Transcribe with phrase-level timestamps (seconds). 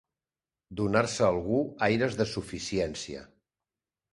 [0.79, 3.23] Donar-se algú aires de suficiència.